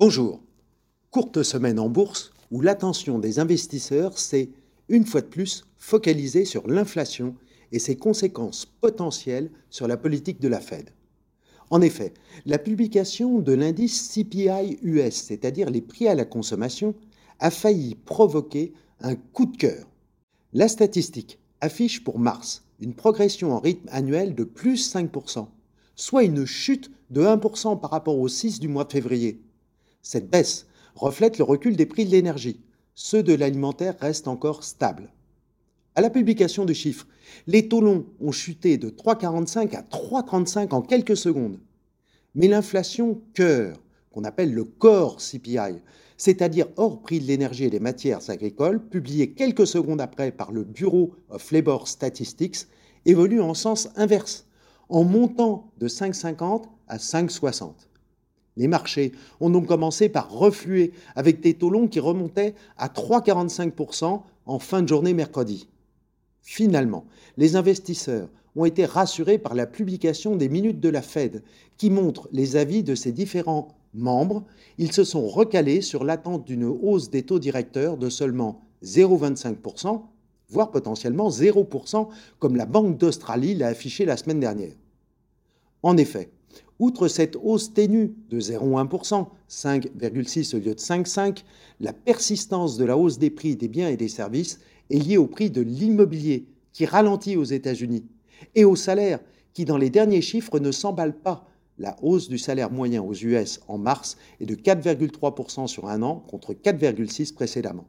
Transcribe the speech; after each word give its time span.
Bonjour. 0.00 0.40
Courte 1.10 1.42
semaine 1.42 1.78
en 1.78 1.90
bourse 1.90 2.32
où 2.50 2.62
l'attention 2.62 3.18
des 3.18 3.38
investisseurs 3.38 4.18
s'est, 4.18 4.48
une 4.88 5.04
fois 5.04 5.20
de 5.20 5.26
plus, 5.26 5.66
focalisée 5.76 6.46
sur 6.46 6.66
l'inflation 6.66 7.34
et 7.70 7.78
ses 7.78 7.96
conséquences 7.96 8.64
potentielles 8.64 9.50
sur 9.68 9.86
la 9.86 9.98
politique 9.98 10.40
de 10.40 10.48
la 10.48 10.58
Fed. 10.58 10.88
En 11.68 11.82
effet, 11.82 12.14
la 12.46 12.56
publication 12.56 13.40
de 13.40 13.52
l'indice 13.52 14.08
CPI 14.08 14.78
US, 14.80 15.16
c'est-à-dire 15.16 15.68
les 15.68 15.82
prix 15.82 16.08
à 16.08 16.14
la 16.14 16.24
consommation, 16.24 16.94
a 17.38 17.50
failli 17.50 17.94
provoquer 17.94 18.72
un 19.00 19.16
coup 19.16 19.44
de 19.44 19.58
cœur. 19.58 19.86
La 20.54 20.68
statistique 20.68 21.38
affiche 21.60 22.02
pour 22.02 22.18
mars 22.18 22.64
une 22.80 22.94
progression 22.94 23.52
en 23.52 23.60
rythme 23.60 23.90
annuel 23.92 24.34
de 24.34 24.44
plus 24.44 24.94
5%, 24.94 25.46
soit 25.94 26.24
une 26.24 26.46
chute 26.46 26.90
de 27.10 27.20
1% 27.20 27.78
par 27.78 27.90
rapport 27.90 28.18
au 28.18 28.28
6 28.28 28.60
du 28.60 28.68
mois 28.68 28.84
de 28.84 28.92
février. 28.92 29.42
Cette 30.02 30.30
baisse 30.30 30.66
reflète 30.94 31.38
le 31.38 31.44
recul 31.44 31.76
des 31.76 31.86
prix 31.86 32.04
de 32.04 32.10
l'énergie. 32.10 32.60
Ceux 32.94 33.22
de 33.22 33.34
l'alimentaire 33.34 33.96
restent 34.00 34.28
encore 34.28 34.64
stables. 34.64 35.12
À 35.94 36.00
la 36.00 36.10
publication 36.10 36.64
de 36.64 36.72
chiffres, 36.72 37.06
les 37.46 37.68
taux 37.68 37.80
longs 37.80 38.06
ont 38.20 38.32
chuté 38.32 38.78
de 38.78 38.90
3,45 38.90 39.76
à 39.76 39.82
3,35 39.82 40.72
en 40.72 40.82
quelques 40.82 41.16
secondes. 41.16 41.58
Mais 42.34 42.48
l'inflation 42.48 43.20
cœur, 43.34 43.76
qu'on 44.12 44.24
appelle 44.24 44.52
le 44.52 44.64
core 44.64 45.18
CPI, 45.18 45.80
c'est-à-dire 46.16 46.66
hors 46.76 47.00
prix 47.00 47.20
de 47.20 47.26
l'énergie 47.26 47.64
et 47.64 47.70
des 47.70 47.80
matières 47.80 48.28
agricoles, 48.30 48.80
publié 48.80 49.32
quelques 49.32 49.66
secondes 49.66 50.00
après 50.00 50.32
par 50.32 50.52
le 50.52 50.64
Bureau 50.64 51.14
of 51.28 51.50
Labor 51.50 51.88
Statistics, 51.88 52.66
évolue 53.06 53.40
en 53.40 53.54
sens 53.54 53.88
inverse, 53.96 54.46
en 54.88 55.04
montant 55.04 55.72
de 55.78 55.88
5,50 55.88 56.64
à 56.88 56.98
5,60. 56.98 57.72
Les 58.60 58.68
marchés 58.68 59.12
ont 59.40 59.48
donc 59.48 59.68
commencé 59.68 60.10
par 60.10 60.30
refluer 60.30 60.92
avec 61.16 61.40
des 61.40 61.54
taux 61.54 61.70
longs 61.70 61.88
qui 61.88 61.98
remontaient 61.98 62.54
à 62.76 62.88
3,45% 62.88 64.20
en 64.44 64.58
fin 64.58 64.82
de 64.82 64.88
journée 64.88 65.14
mercredi. 65.14 65.66
Finalement, 66.42 67.06
les 67.38 67.56
investisseurs 67.56 68.28
ont 68.56 68.66
été 68.66 68.84
rassurés 68.84 69.38
par 69.38 69.54
la 69.54 69.66
publication 69.66 70.36
des 70.36 70.50
minutes 70.50 70.78
de 70.78 70.90
la 70.90 71.00
Fed 71.00 71.42
qui 71.78 71.88
montrent 71.88 72.28
les 72.32 72.56
avis 72.56 72.82
de 72.82 72.94
ses 72.94 73.12
différents 73.12 73.68
membres. 73.94 74.44
Ils 74.76 74.92
se 74.92 75.04
sont 75.04 75.26
recalés 75.26 75.80
sur 75.80 76.04
l'attente 76.04 76.44
d'une 76.44 76.64
hausse 76.64 77.08
des 77.08 77.22
taux 77.22 77.38
directeurs 77.38 77.96
de 77.96 78.10
seulement 78.10 78.60
0,25%, 78.84 80.02
voire 80.50 80.70
potentiellement 80.70 81.30
0%, 81.30 82.08
comme 82.38 82.56
la 82.56 82.66
Banque 82.66 82.98
d'Australie 82.98 83.54
l'a 83.54 83.68
affiché 83.68 84.04
la 84.04 84.18
semaine 84.18 84.40
dernière. 84.40 84.74
En 85.82 85.96
effet, 85.96 86.30
Outre 86.78 87.08
cette 87.08 87.36
hausse 87.36 87.74
ténue 87.74 88.14
de 88.30 88.40
0,1%, 88.40 89.26
5,6 89.50 90.56
au 90.56 90.58
lieu 90.58 90.74
de 90.74 90.80
5,5, 90.80 91.44
la 91.80 91.92
persistance 91.92 92.78
de 92.78 92.84
la 92.84 92.96
hausse 92.96 93.18
des 93.18 93.30
prix 93.30 93.54
des 93.56 93.68
biens 93.68 93.88
et 93.88 93.98
des 93.98 94.08
services 94.08 94.60
est 94.88 94.98
liée 94.98 95.18
au 95.18 95.26
prix 95.26 95.50
de 95.50 95.60
l'immobilier 95.60 96.46
qui 96.72 96.86
ralentit 96.86 97.36
aux 97.36 97.44
États-Unis 97.44 98.06
et 98.54 98.64
au 98.64 98.76
salaire 98.76 99.20
qui, 99.52 99.64
dans 99.64 99.76
les 99.76 99.90
derniers 99.90 100.22
chiffres, 100.22 100.58
ne 100.58 100.72
s'emballe 100.72 101.18
pas. 101.18 101.46
La 101.78 101.96
hausse 102.02 102.28
du 102.28 102.38
salaire 102.38 102.70
moyen 102.70 103.02
aux 103.02 103.14
US 103.14 103.60
en 103.68 103.78
mars 103.78 104.16
est 104.40 104.46
de 104.46 104.54
4,3% 104.54 105.66
sur 105.66 105.88
un 105.88 106.02
an 106.02 106.24
contre 106.28 106.52
4,6% 106.52 107.34
précédemment. 107.34 107.86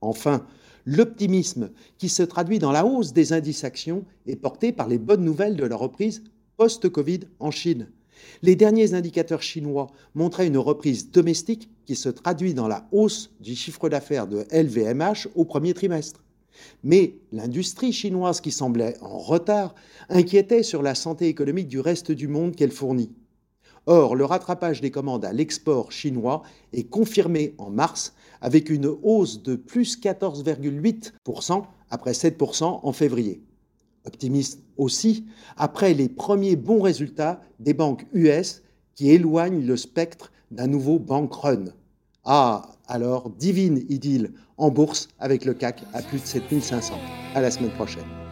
Enfin, 0.00 0.46
l'optimisme 0.86 1.70
qui 1.98 2.08
se 2.08 2.22
traduit 2.22 2.58
dans 2.58 2.72
la 2.72 2.86
hausse 2.86 3.12
des 3.12 3.32
indices 3.32 3.64
actions 3.64 4.04
est 4.26 4.36
porté 4.36 4.72
par 4.72 4.88
les 4.88 4.98
bonnes 4.98 5.24
nouvelles 5.24 5.56
de 5.56 5.64
la 5.64 5.76
reprise 5.76 6.24
post-Covid 6.60 7.20
en 7.38 7.50
Chine. 7.50 7.88
Les 8.42 8.54
derniers 8.54 8.92
indicateurs 8.92 9.40
chinois 9.40 9.86
montraient 10.14 10.46
une 10.46 10.58
reprise 10.58 11.10
domestique 11.10 11.70
qui 11.86 11.96
se 11.96 12.10
traduit 12.10 12.52
dans 12.52 12.68
la 12.68 12.86
hausse 12.92 13.30
du 13.40 13.56
chiffre 13.56 13.88
d'affaires 13.88 14.26
de 14.26 14.44
LVMH 14.52 15.28
au 15.36 15.46
premier 15.46 15.72
trimestre. 15.72 16.22
Mais 16.84 17.14
l'industrie 17.32 17.94
chinoise 17.94 18.42
qui 18.42 18.50
semblait 18.50 18.98
en 19.00 19.16
retard 19.16 19.74
inquiétait 20.10 20.62
sur 20.62 20.82
la 20.82 20.94
santé 20.94 21.28
économique 21.28 21.68
du 21.68 21.80
reste 21.80 22.12
du 22.12 22.28
monde 22.28 22.54
qu'elle 22.54 22.72
fournit. 22.72 23.10
Or, 23.86 24.14
le 24.14 24.26
rattrapage 24.26 24.82
des 24.82 24.90
commandes 24.90 25.24
à 25.24 25.32
l'export 25.32 25.92
chinois 25.92 26.42
est 26.74 26.90
confirmé 26.90 27.54
en 27.56 27.70
mars 27.70 28.12
avec 28.42 28.68
une 28.68 28.94
hausse 29.02 29.42
de 29.42 29.56
plus 29.56 29.98
14,8% 29.98 31.64
après 31.88 32.12
7% 32.12 32.80
en 32.82 32.92
février. 32.92 33.40
Optimiste 34.06 34.60
aussi 34.76 35.26
après 35.56 35.94
les 35.94 36.08
premiers 36.08 36.56
bons 36.56 36.80
résultats 36.80 37.40
des 37.58 37.74
banques 37.74 38.06
US 38.12 38.62
qui 38.94 39.10
éloignent 39.10 39.64
le 39.64 39.76
spectre 39.76 40.32
d'un 40.50 40.66
nouveau 40.66 40.98
bank 40.98 41.32
run. 41.34 41.66
Ah, 42.24 42.72
alors 42.86 43.30
divine 43.30 43.84
idylle 43.88 44.32
en 44.56 44.70
bourse 44.70 45.08
avec 45.18 45.44
le 45.44 45.54
CAC 45.54 45.84
à 45.92 46.02
plus 46.02 46.20
de 46.20 46.26
7500. 46.26 46.94
À 47.34 47.40
la 47.40 47.50
semaine 47.50 47.72
prochaine. 47.72 48.29